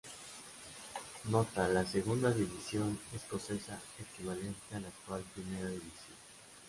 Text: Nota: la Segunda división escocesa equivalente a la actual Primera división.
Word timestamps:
Nota: 1.25 1.67
la 1.67 1.85
Segunda 1.85 2.31
división 2.31 2.97
escocesa 3.15 3.79
equivalente 3.99 4.63
a 4.73 4.79
la 4.79 4.87
actual 4.87 5.21
Primera 5.35 5.69
división. 5.69 6.17